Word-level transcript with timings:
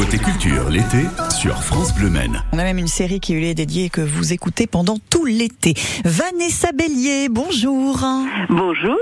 Côté 0.00 0.16
culture, 0.16 0.70
l'été, 0.70 1.04
sur 1.28 1.62
France 1.62 1.94
Bleu 1.94 2.08
Maine. 2.08 2.42
On 2.52 2.58
a 2.58 2.62
même 2.62 2.78
une 2.78 2.86
série 2.86 3.20
qui 3.20 3.34
lui 3.34 3.48
est 3.48 3.54
dédiée 3.54 3.90
que 3.90 4.00
vous 4.00 4.32
écoutez 4.32 4.66
pendant 4.66 4.96
tout 5.10 5.26
l'été. 5.26 5.74
Vanessa 6.06 6.72
Bélier, 6.72 7.28
bonjour. 7.28 8.00
Bonjour. 8.48 8.96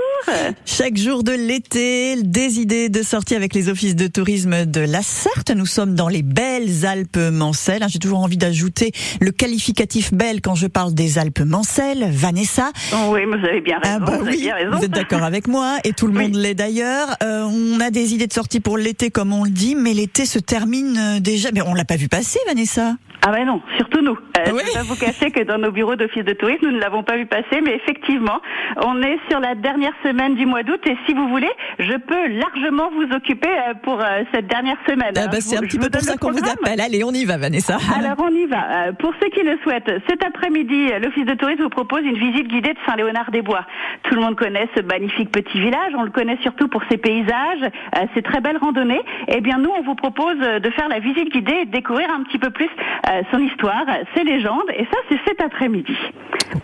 Chaque 0.65 0.97
jour 0.97 1.23
de 1.23 1.31
l'été, 1.31 2.21
des 2.21 2.59
idées 2.59 2.89
de 2.89 3.01
sortie 3.03 3.35
avec 3.35 3.53
les 3.53 3.69
offices 3.69 3.95
de 3.95 4.07
tourisme 4.07 4.65
de 4.65 4.81
la 4.81 5.01
Sarthe. 5.01 5.51
Nous 5.51 5.65
sommes 5.65 5.95
dans 5.95 6.07
les 6.07 6.21
belles 6.23 6.85
Alpes 6.85 7.17
Mancelles. 7.17 7.83
J'ai 7.87 7.99
toujours 7.99 8.19
envie 8.19 8.37
d'ajouter 8.37 8.91
le 9.21 9.31
qualificatif 9.31 10.13
belle 10.13 10.41
quand 10.41 10.55
je 10.55 10.67
parle 10.67 10.93
des 10.93 11.17
Alpes 11.17 11.39
Mancelles. 11.39 12.07
Vanessa. 12.11 12.71
Oh 12.93 13.11
oui, 13.13 13.21
vous 13.25 13.45
avez 13.45 13.61
bien 13.61 13.79
raison. 13.79 13.95
Ah 13.97 13.99
bah 13.99 14.17
vous, 14.17 14.27
avez 14.27 14.35
oui, 14.37 14.41
bien 14.43 14.55
raison. 14.55 14.77
vous 14.77 14.83
êtes 14.85 14.91
d'accord 14.91 15.23
avec 15.23 15.47
moi 15.47 15.77
et 15.83 15.93
tout 15.93 16.07
le 16.07 16.13
Oui. 16.17 16.23
monde 16.25 16.35
l'est 16.35 16.53
d'ailleurs. 16.55 17.15
Euh, 17.23 17.43
on 17.43 17.79
a 17.79 17.89
des 17.89 18.13
idées 18.13 18.27
de 18.27 18.33
sortie 18.33 18.59
pour 18.59 18.77
l'été 18.77 19.09
comme 19.09 19.33
on 19.33 19.43
le 19.43 19.49
dit, 19.49 19.75
mais 19.75 19.93
l'été 19.93 20.25
se 20.25 20.39
termine 20.39 20.97
euh, 20.97 21.19
déjà. 21.19 21.49
Mais 21.53 21.61
on 21.61 21.73
l'a 21.73 21.85
pas 21.85 21.95
vu 21.95 22.07
passer, 22.07 22.39
Vanessa. 22.47 22.95
Ah 23.25 23.31
ben 23.31 23.45
non, 23.45 23.61
surtout 23.77 24.01
nous. 24.01 24.13
Euh, 24.37 24.51
Oui. 24.53 24.61
Je 24.65 24.71
vais 24.71 24.79
pas 24.79 24.83
vous 24.83 24.95
cacher 24.95 25.29
que 25.31 25.43
dans 25.43 25.57
nos 25.57 25.71
bureaux 25.71 25.95
d'office 25.95 26.23
de 26.23 26.33
tourisme, 26.33 26.67
nous 26.67 26.71
ne 26.71 26.79
l'avons 26.79 27.03
pas 27.03 27.17
vu 27.17 27.25
passer, 27.25 27.59
mais 27.63 27.75
effectivement, 27.75 28.39
on 28.85 29.01
est 29.01 29.19
sur 29.29 29.39
la 29.39 29.55
dernière 29.55 29.91
semaine 30.03 30.35
du 30.35 30.45
mois 30.45 30.63
d'août 30.63 30.79
et 30.85 30.95
si 31.05 31.13
vous 31.13 31.27
voulez, 31.27 31.49
je 31.79 31.93
peux 31.97 32.27
largement 32.27 32.89
vous 32.91 33.13
occuper 33.13 33.49
euh, 33.49 33.73
pour 33.83 33.99
euh, 33.99 34.23
cette 34.33 34.47
dernière 34.47 34.77
semaine. 34.87 35.11
Ah 35.17 35.27
je 35.33 35.39
c'est 35.41 35.57
un 35.57 35.61
petit 35.61 35.77
peu 35.77 35.89
pour 35.89 36.01
ça 36.01 36.15
qu'on 36.17 36.31
vous 36.31 36.39
appelle. 36.39 36.79
Allez, 36.79 37.03
on 37.03 37.11
y 37.11 37.25
va, 37.25 37.37
Vanessa. 37.37 37.77
Alors 37.97 38.15
on 38.19 38.29
y 38.33 38.45
va. 38.45 38.87
Euh, 38.87 38.91
Pour 38.93 39.13
ceux 39.21 39.29
qui 39.29 39.43
le 39.43 39.57
souhaitent, 39.63 39.91
cet 40.09 40.23
après-midi, 40.23 40.89
l'Office 41.01 41.25
de 41.25 41.33
tourisme 41.33 41.63
vous 41.63 41.69
propose 41.69 42.01
une 42.03 42.17
visite 42.17 42.47
guidée 42.47 42.73
de 42.73 42.79
Saint-Léonard-des-Bois. 42.87 43.65
Tout 44.03 44.15
le 44.15 44.21
monde 44.21 44.35
connaît 44.37 44.67
ce 44.77 44.81
magnifique 44.83 45.31
petit 45.31 45.59
village, 45.59 45.91
on 45.97 46.03
le 46.03 46.11
connaît 46.11 46.37
surtout 46.41 46.69
pour 46.69 46.81
ses 46.89 46.97
paysages, 46.97 47.63
euh, 47.63 48.05
ses 48.15 48.21
très 48.21 48.39
belles 48.39 48.57
randonnées. 48.57 49.01
Eh 49.27 49.41
bien 49.41 49.57
nous, 49.57 49.71
on 49.77 49.81
vous 49.83 49.95
propose 49.95 50.37
de 50.37 50.69
faire 50.71 50.87
la 50.87 50.99
visite 50.99 51.31
guidée 51.33 51.59
et 51.63 51.65
de 51.65 51.71
découvrir 51.71 52.09
un 52.11 52.23
petit 52.23 52.37
peu 52.37 52.49
plus 52.49 52.69
euh, 53.09 53.21
son 53.31 53.39
histoire, 53.39 53.85
ses 54.15 54.23
légendes, 54.23 54.69
et 54.73 54.85
ça 54.85 54.99
c'est 55.09 55.19
cet 55.25 55.41
après-midi. 55.41 55.95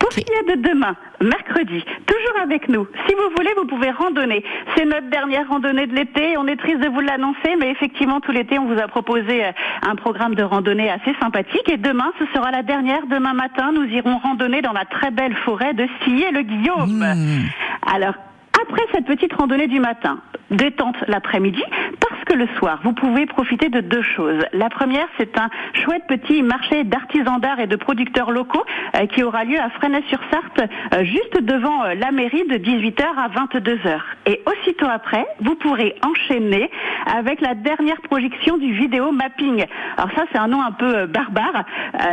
Pour 0.00 0.12
ce 0.12 0.20
qui 0.20 0.32
est 0.32 0.56
de 0.56 0.62
demain, 0.62 0.94
mercredi, 1.20 1.84
toujours 2.06 2.42
avec 2.42 2.68
nous. 2.68 2.86
Si 3.06 3.14
vous 3.14 3.34
voulez, 3.36 3.50
vous 3.56 3.66
pouvez 3.66 3.90
randonner. 3.90 4.44
C'est 4.76 4.84
notre 4.84 5.08
dernière 5.08 5.48
randonnée 5.48 5.86
de 5.86 5.94
l'été. 5.94 6.36
On 6.36 6.46
est 6.46 6.56
triste 6.56 6.80
de 6.80 6.88
vous 6.88 7.00
l'annoncer, 7.00 7.56
mais 7.58 7.70
effectivement, 7.70 8.20
tout 8.20 8.32
l'été, 8.32 8.58
on 8.58 8.66
vous 8.66 8.80
a 8.80 8.88
proposé 8.88 9.44
euh, 9.44 9.52
un 9.82 9.94
programme 9.94 10.34
de 10.34 10.42
randonnée 10.42 10.90
assez 10.90 11.14
sympathique. 11.20 11.68
Et 11.70 11.76
demain, 11.76 12.12
ce 12.18 12.26
sera 12.34 12.50
la 12.50 12.62
dernière. 12.62 13.06
Demain 13.06 13.32
matin, 13.32 13.72
nous 13.72 13.84
irons 13.84 14.18
randonner 14.18 14.62
dans 14.62 14.72
la 14.72 14.84
très 14.84 15.10
belle 15.10 15.34
forêt 15.44 15.74
de 15.74 15.86
Sillé-le-Guillaume. 16.04 16.98
Mmh. 16.98 17.92
Alors, 17.94 18.14
après 18.60 18.82
cette 18.92 19.06
petite 19.06 19.32
randonnée 19.34 19.68
du 19.68 19.80
matin, 19.80 20.18
détente 20.50 20.96
l'après-midi, 21.08 21.62
parce 22.00 22.15
le 22.36 22.46
soir, 22.58 22.80
vous 22.84 22.92
pouvez 22.92 23.26
profiter 23.26 23.68
de 23.68 23.80
deux 23.80 24.02
choses. 24.02 24.44
La 24.52 24.68
première, 24.68 25.06
c'est 25.18 25.38
un 25.38 25.48
chouette 25.72 26.02
petit 26.06 26.42
marché 26.42 26.84
d'artisans 26.84 27.40
d'art 27.40 27.60
et 27.60 27.66
de 27.66 27.76
producteurs 27.76 28.30
locaux 28.30 28.64
euh, 28.94 29.06
qui 29.06 29.22
aura 29.22 29.44
lieu 29.44 29.58
à 29.58 29.70
Fresnay-sur-Sarthe, 29.70 30.60
euh, 30.94 31.04
juste 31.04 31.42
devant 31.42 31.84
euh, 31.84 31.94
la 31.94 32.12
mairie 32.12 32.44
de 32.46 32.56
18h 32.56 33.04
à 33.16 33.28
22h. 33.28 34.00
Et 34.26 34.42
aussitôt 34.46 34.86
après, 34.86 35.26
vous 35.40 35.54
pourrez 35.56 35.94
enchaîner 36.04 36.70
avec 37.16 37.40
la 37.40 37.54
dernière 37.54 38.00
projection 38.02 38.58
du 38.58 38.72
vidéo 38.72 39.12
mapping. 39.12 39.64
Alors 39.96 40.10
ça, 40.14 40.24
c'est 40.32 40.38
un 40.38 40.48
nom 40.48 40.62
un 40.62 40.72
peu 40.72 41.06
barbare. 41.06 41.64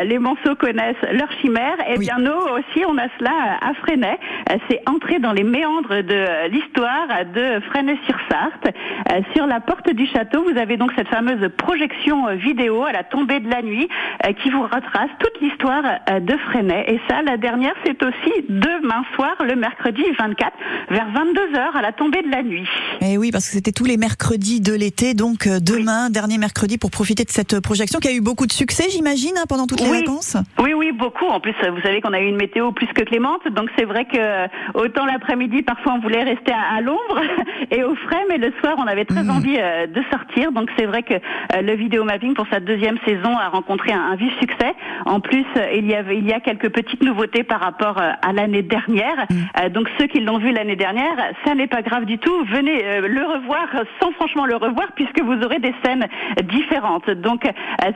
Les 0.05 0.19
Manceaux 0.19 0.55
connaissent 0.55 0.95
leur 1.11 1.31
chimère. 1.41 1.75
Et 1.89 1.97
Oui. 1.97 2.05
bien 2.05 2.19
nous 2.19 2.31
aussi, 2.31 2.85
on 2.87 2.97
a 2.97 3.07
cela 3.17 3.57
à 3.61 3.73
Fresnay. 3.73 4.19
C'est 4.69 4.81
entrer 4.87 5.19
dans 5.19 5.33
les 5.33 5.43
méandres 5.43 6.03
de 6.03 6.47
l'histoire 6.49 7.07
de 7.33 7.59
Fresnay-sur-Sarthe. 7.67 8.75
Sur 9.35 9.47
la 9.47 9.59
porte 9.59 9.89
du 9.91 10.05
château, 10.13 10.43
vous 10.43 10.57
avez 10.57 10.77
donc 10.77 10.91
cette 10.95 11.07
fameuse 11.07 11.49
projection 11.57 12.27
euh, 12.27 12.35
vidéo 12.35 12.83
à 12.83 12.91
la 12.91 13.03
tombée 13.03 13.39
de 13.39 13.49
la 13.49 13.61
nuit 13.61 13.87
euh, 14.25 14.31
qui 14.33 14.49
vous 14.49 14.61
retrace 14.63 15.09
toute 15.19 15.41
l'histoire 15.41 15.83
euh, 16.09 16.19
de 16.19 16.35
Fresnay. 16.37 16.85
Et 16.87 16.99
ça, 17.09 17.21
la 17.23 17.37
dernière, 17.37 17.73
c'est 17.85 18.01
aussi 18.03 18.31
demain 18.49 19.03
soir, 19.15 19.35
le 19.45 19.55
mercredi 19.55 20.03
24, 20.17 20.51
vers 20.89 21.07
22h 21.11 21.77
à 21.77 21.81
la 21.81 21.91
tombée 21.91 22.21
de 22.21 22.29
la 22.29 22.43
nuit. 22.43 22.67
Eh 23.01 23.17
oui, 23.17 23.31
parce 23.31 23.47
que 23.47 23.53
c'était 23.53 23.71
tous 23.71 23.85
les 23.85 23.97
mercredis 23.97 24.61
de 24.61 24.73
l'été, 24.73 25.13
donc 25.13 25.47
demain, 25.47 26.09
dernier 26.09 26.37
mercredi, 26.37 26.77
pour 26.77 26.91
profiter 26.91 27.23
de 27.23 27.29
cette 27.31 27.59
projection 27.59 27.99
qui 27.99 28.07
a 28.07 28.13
eu 28.13 28.21
beaucoup 28.21 28.45
de 28.45 28.51
succès, 28.51 28.85
j'imagine, 28.91 29.33
hein, 29.37 29.45
pendant 29.49 29.65
toutes 29.67 29.81
les 29.81 29.89
Oui. 29.89 29.99
vacances. 29.99 30.37
Oui, 30.59 30.73
oui, 30.73 30.91
beaucoup. 30.91 31.25
En 31.25 31.39
plus, 31.39 31.53
vous 31.53 31.81
savez 31.81 32.01
qu'on 32.01 32.13
a 32.13 32.19
eu 32.19 32.27
une 32.27 32.37
météo 32.37 32.71
plus 32.71 32.87
que 32.87 33.03
clémente, 33.03 33.47
donc 33.51 33.69
c'est 33.77 33.85
vrai 33.85 34.05
que 34.05 34.47
autant 34.77 35.05
l'après-midi, 35.05 35.61
parfois 35.63 35.93
on 35.93 35.99
voulait 35.99 36.23
rester 36.23 36.51
à, 36.51 36.77
à 36.77 36.81
l'ombre 36.81 37.19
et 37.71 37.83
au 37.83 37.95
frais, 37.95 38.23
mais 38.29 38.37
le 38.37 38.51
soir, 38.61 38.75
on 38.77 38.87
avait 38.87 39.05
très 39.05 39.23
Mhm. 39.23 39.29
envie 39.29 39.57
de 39.93 40.03
sortir. 40.11 40.51
Donc 40.51 40.69
c'est 40.77 40.85
vrai 40.85 41.03
que 41.03 41.13
euh, 41.13 41.61
le 41.61 41.73
vidéo 41.75 42.03
mapping 42.03 42.33
pour 42.33 42.47
sa 42.51 42.59
deuxième 42.59 42.97
saison 43.05 43.37
a 43.37 43.49
rencontré 43.49 43.91
un, 43.91 44.01
un 44.11 44.15
vif 44.15 44.33
succès. 44.39 44.73
En 45.05 45.19
plus, 45.19 45.45
euh, 45.57 45.67
il 45.75 45.85
y 45.87 45.95
avait, 45.95 46.17
il 46.17 46.27
y 46.27 46.33
a 46.33 46.39
quelques 46.39 46.69
petites 46.69 47.03
nouveautés 47.03 47.43
par 47.43 47.59
rapport 47.59 47.97
euh, 47.99 48.11
à 48.21 48.33
l'année 48.33 48.61
dernière. 48.61 49.27
Euh, 49.61 49.69
donc 49.69 49.87
ceux 49.99 50.07
qui 50.07 50.19
l'ont 50.19 50.37
vu 50.37 50.51
l'année 50.51 50.75
dernière, 50.75 51.15
ça 51.45 51.55
n'est 51.55 51.67
pas 51.67 51.81
grave 51.81 52.05
du 52.05 52.17
tout. 52.17 52.45
Venez 52.45 52.99
le 53.01 53.23
revoir 53.25 53.67
sans 54.01 54.11
franchement 54.13 54.45
le 54.45 54.55
revoir, 54.55 54.87
puisque 54.95 55.21
vous 55.21 55.41
aurez 55.43 55.59
des 55.59 55.73
scènes 55.83 56.07
différentes. 56.43 57.09
Donc 57.09 57.43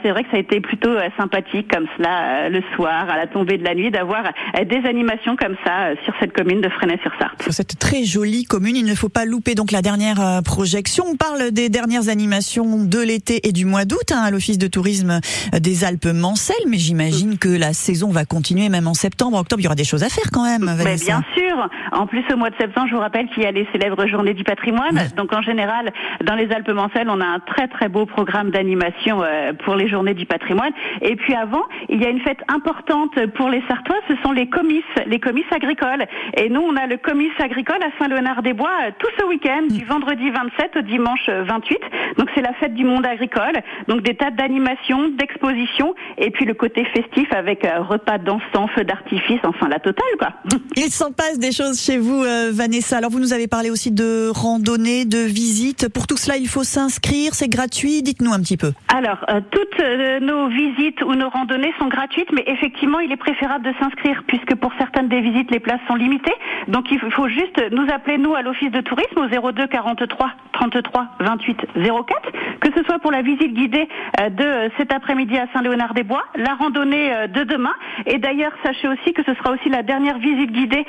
c'est 0.03 0.12
vrai 0.12 0.24
que 0.24 0.29
ça 0.31 0.38
a 0.38 0.40
été 0.40 0.59
plutôt 0.59 0.94
sympathique 1.18 1.69
comme 1.72 1.88
cela 1.97 2.50
le 2.50 2.62
soir, 2.75 3.09
à 3.09 3.18
la 3.18 3.28
tombée 3.28 3.58
de 3.58 3.64
la 3.64 3.75
nuit, 3.75 3.91
d'avoir 3.91 4.24
des 4.66 4.88
animations 4.88 5.35
comme 5.35 5.56
ça 5.66 5.96
sur 6.03 6.14
cette 6.19 6.34
commune 6.34 6.62
de 6.62 6.69
Fresnay-sur-Sarthe. 6.69 7.41
Sur 7.41 7.53
cette 7.53 7.79
très 7.79 8.03
jolie 8.03 8.44
commune, 8.44 8.75
il 8.75 8.85
ne 8.85 8.96
faut 8.96 9.09
pas 9.09 9.25
louper 9.25 9.56
donc 9.56 9.72
la 9.72 9.81
dernière 9.81 10.41
projection. 10.44 11.06
On 11.12 11.16
parle 11.16 11.52
des 11.52 11.69
dernières 11.69 11.87
animations 11.96 12.84
de 12.84 13.00
l'été 13.00 13.48
et 13.48 13.52
du 13.52 13.66
mois 13.66 13.86
d'août 13.86 14.12
hein, 14.12 14.20
à 14.20 14.31
l'Office 14.31 14.58
de 14.58 14.68
tourisme 14.68 15.20
euh, 15.53 15.59
des 15.59 15.84
Alpes 15.84 16.08
Mancelles, 16.08 16.56
mais 16.68 16.78
j'imagine 16.78 17.38
que 17.38 17.50
la 17.50 17.74
saison 17.74 18.12
va 18.12 18.25
continuer 18.25 18.70
même 18.70 18.88
en 18.88 18.94
septembre, 18.94 19.38
octobre. 19.38 19.62
Il 19.62 19.64
y 19.64 19.68
aura 19.68 19.75
des 19.75 19.84
choses 19.84 20.03
à 20.03 20.09
faire 20.09 20.30
quand 20.31 20.44
même, 20.44 20.76
Mais 20.78 20.96
bien 20.97 21.24
sûr. 21.36 21.47
En 21.91 22.07
plus, 22.07 22.23
au 22.34 22.38
mois 22.38 22.50
de 22.50 22.56
septembre, 22.56 22.88
je 22.90 22.95
vous 22.95 23.01
rappelle 23.01 23.28
qu'il 23.29 23.44
y 23.44 23.45
a 23.45 23.51
les 23.51 23.68
célèbres 23.72 24.06
Journées 24.07 24.34
du 24.34 24.44
patrimoine. 24.44 25.00
Donc, 25.16 25.34
en 25.34 25.41
général, 25.41 25.91
dans 26.23 26.35
les 26.35 26.51
Alpes-Mancelles, 26.51 27.09
on 27.09 27.22
a 27.22 27.25
un 27.25 27.40
très 27.40 27.68
très 27.68 27.90
beau 27.90 28.06
programme 28.06 28.51
d'animation 28.51 29.23
euh, 29.23 29.53
pour 29.53 29.75
les 29.75 29.88
Journées 29.88 30.13
du 30.13 30.25
patrimoine. 30.25 30.72
Et 31.01 31.16
puis 31.16 31.34
avant, 31.34 31.63
il 31.90 32.01
y 32.01 32.06
a 32.06 32.09
une 32.09 32.22
fête 32.22 32.41
importante 32.47 33.25
pour 33.35 33.50
les 33.50 33.62
Sartois. 33.67 33.97
Ce 34.07 34.16
sont 34.23 34.31
les 34.31 34.47
comices, 34.47 34.84
les 35.06 35.19
comices 35.19 35.51
agricoles. 35.51 36.06
Et 36.35 36.50
nous, 36.50 36.62
on 36.62 36.75
a 36.75 36.88
le 36.88 36.97
comice 36.97 37.31
agricole 37.40 37.79
à 37.81 37.97
Saint-Léonard-des-Bois 38.00 38.69
euh, 38.88 38.91
tout 39.00 39.09
ce 39.19 39.25
week-end, 39.25 39.63
du 39.69 39.85
vendredi 39.85 40.29
27 40.29 40.78
au 40.78 40.81
dimanche 40.81 41.28
euh, 41.29 41.44
28. 41.44 41.79
Donc, 42.17 42.29
c'est 42.35 42.41
la 42.41 42.53
fête 42.53 42.73
du 42.73 42.84
monde 42.84 43.06
agricole. 43.06 43.62
Donc, 43.88 44.01
des 44.01 44.16
tas 44.16 44.31
d'animations, 44.31 45.09
d'expositions, 45.09 45.96
et 46.17 46.31
puis 46.31 46.46
le 46.46 46.53
côté 46.53 46.85
festif 46.85 47.31
avec 47.31 47.66
euh, 47.66 47.81
repas 47.81 48.17
dansants, 48.17 48.67
feux 48.75 48.84
d'artifice, 48.84 49.40
enfin 49.44 49.67
la 49.67 49.79
totale, 49.79 50.06
quoi. 50.19 50.29
Il 50.75 50.91
s'en 50.91 51.12
passe 51.12 51.40
des 51.40 51.47
choses 51.52 51.81
chez 51.81 51.97
vous, 51.97 52.24
euh, 52.24 52.52
Vanessa. 52.53 52.97
Alors 52.97 53.12
vous 53.12 53.19
nous 53.19 53.34
avez 53.34 53.47
parlé 53.47 53.69
aussi 53.69 53.91
de 53.91 54.30
randonnée, 54.34 55.06
de 55.06 55.19
visite. 55.19 55.90
Pour 55.90 56.08
tout 56.08 56.18
cela, 56.18 56.38
il 56.38 56.47
faut 56.47 56.63
s'inscrire, 56.63 57.34
c'est 57.34 57.50
gratuit. 57.50 58.02
Dites-nous 58.02 58.34
un 58.34 58.40
petit 58.40 58.58
peu. 58.58 58.74
Alors, 58.88 59.25
euh, 59.30 59.41
toutes 59.52 59.80
euh, 59.80 60.19
nos 60.19 60.47
visites 60.50 61.02
ou 61.03 61.16
nos 61.16 61.30
randonnées 61.30 61.74
sont 61.80 61.88
gratuites, 61.88 62.31
mais 62.34 62.44
effectivement, 62.47 63.00
il 63.00 63.12
est 63.12 63.18
préférable 63.18 63.66
de 63.66 63.74
s'inscrire 63.80 64.24
puisque 64.28 64.56
pour 64.56 64.72
certaines 64.78 65.08
des 65.08 65.22
visites, 65.22 65.52
les 65.52 65.59
places 65.59 65.81
sont 65.88 65.96
limitées. 65.96 66.34
Donc, 66.68 66.85
il 66.91 67.00
faut 67.12 67.28
juste 67.28 67.62
nous 67.72 67.88
appeler, 67.94 68.18
nous, 68.18 68.35
à 68.35 68.41
l'Office 68.41 68.72
de 68.72 68.81
tourisme 68.81 69.18
au 69.18 69.52
02 69.52 69.68
43 69.68 70.31
33 70.53 71.08
28 71.19 71.58
04, 71.75 72.31
que 72.59 72.69
ce 72.75 72.84
soit 72.84 73.00
pour 73.00 73.12
la 73.12 73.22
visite 73.22 73.53
guidée 73.53 73.88
de 74.31 74.72
cet 74.78 74.91
après-midi 74.91 75.38
à 75.38 75.46
Saint-Léonard-des-Bois, 75.53 76.24
la 76.35 76.56
randonnée 76.56 77.12
de 77.28 77.44
demain. 77.44 77.74
Et 78.08 78.18
d'ailleurs, 78.18 78.52
sachez 78.64 78.88
aussi 78.88 79.14
que 79.14 79.24
ce 79.24 79.35
sera 79.35 79.52
aussi 79.52 79.69
la 79.69 79.84
dernière 79.84 80.18
visite 80.18 80.52
guidée 80.52 80.85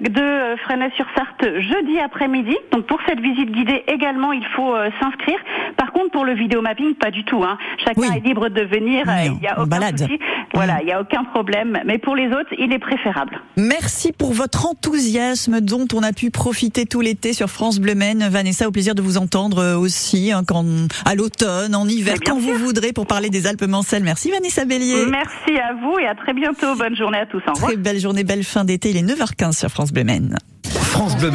de 0.00 0.20
euh, 0.20 0.56
Fresnay-sur-Sarthe 0.58 1.60
jeudi 1.60 1.98
après-midi. 2.00 2.56
Donc, 2.72 2.86
pour 2.86 2.98
cette 3.06 3.20
visite 3.20 3.50
guidée 3.50 3.84
également, 3.86 4.32
il 4.32 4.44
faut 4.56 4.74
euh, 4.74 4.90
s'inscrire. 5.00 5.38
Par 5.76 5.92
contre, 5.92 6.10
pour 6.10 6.24
le 6.24 6.34
vidéo 6.34 6.60
mapping, 6.62 6.94
pas 6.94 7.10
du 7.10 7.24
tout. 7.24 7.42
Hein. 7.44 7.58
Chacun 7.78 8.00
Oui. 8.00 8.08
est 8.16 8.20
libre 8.26 8.48
de 8.48 8.62
venir. 8.62 9.04
Euh, 9.08 9.12
Il 9.26 9.42
y 9.42 9.46
a 9.48 9.58
aucun 9.58 9.66
balade. 9.66 9.98
souci. 9.98 10.18
Voilà, 10.54 10.78
il 10.82 10.88
y 10.88 10.92
a 10.92 11.00
aucun 11.00 11.24
problème. 11.24 11.78
Mais 11.86 11.98
pour 11.98 12.14
les 12.14 12.26
autres, 12.28 12.52
il 12.58 12.72
est 12.72 12.78
préférable. 12.78 13.40
Merci 13.56 14.12
pour 14.12 14.32
votre 14.32 14.66
enthousiasme 14.66 15.60
dont 15.60 15.86
on 15.94 16.02
a 16.02 16.12
pu 16.12 16.30
profiter 16.30 16.86
tout 16.86 17.00
l'été 17.00 17.32
sur 17.32 17.48
France 17.48 17.78
Bleu 17.78 17.94
Maine. 17.94 18.28
Vanessa, 18.30 18.68
au 18.68 18.70
plaisir 18.70 18.94
de 18.94 19.02
vous 19.02 19.16
entendre 19.16 19.58
euh, 19.58 19.76
aussi 19.76 20.32
hein, 20.32 20.42
quand, 20.46 20.64
à 21.04 21.14
l'automne, 21.14 21.74
en 21.74 21.88
hiver, 21.88 22.16
quand 22.24 22.38
vous 22.38 22.54
voudrez 22.54 22.92
pour 22.92 23.06
parler 23.06 23.30
des 23.30 23.46
Alpes 23.46 23.66
Mancelles. 23.66 24.04
Merci 24.04 24.30
Vanessa 24.30 24.64
Bélier. 24.64 25.06
Merci 25.06 25.58
à 25.58 25.74
vous 25.74 25.98
et 25.98 26.06
à 26.06 26.14
très 26.14 26.34
bientôt. 26.34 26.74
Bonne 26.76 26.96
journée 26.96 27.18
à 27.18 27.26
tous. 27.26 27.42
Au 27.46 27.52
revoir. 27.52 27.70
Très 27.70 27.76
belle 27.76 27.98
journée, 27.98 28.24
belle 28.24 28.44
fin 28.44 28.64
d'été. 28.64 28.90
Il 28.90 28.96
est 28.96 29.02
9h15 29.02 29.58
sur 29.58 29.70
France 29.70 29.92
Bleu 29.92 30.04
Maine. 30.04 30.36
France 30.68 31.16
Bleu 31.16 31.22
Maine. 31.22 31.30